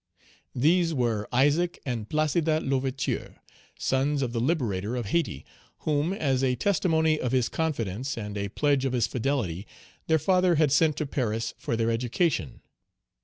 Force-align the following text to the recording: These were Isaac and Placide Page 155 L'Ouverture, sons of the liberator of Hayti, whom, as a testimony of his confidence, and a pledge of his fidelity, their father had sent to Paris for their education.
These 0.55 0.95
were 0.95 1.27
Isaac 1.31 1.79
and 1.85 2.09
Placide 2.09 2.45
Page 2.47 2.63
155 2.63 2.71
L'Ouverture, 2.73 3.41
sons 3.77 4.23
of 4.23 4.33
the 4.33 4.39
liberator 4.39 4.95
of 4.95 5.05
Hayti, 5.09 5.45
whom, 5.81 6.11
as 6.11 6.43
a 6.43 6.55
testimony 6.55 7.19
of 7.19 7.31
his 7.33 7.49
confidence, 7.49 8.17
and 8.17 8.35
a 8.35 8.49
pledge 8.49 8.83
of 8.83 8.93
his 8.93 9.05
fidelity, 9.05 9.67
their 10.07 10.17
father 10.17 10.55
had 10.55 10.71
sent 10.71 10.97
to 10.97 11.05
Paris 11.05 11.53
for 11.59 11.77
their 11.77 11.91
education. 11.91 12.61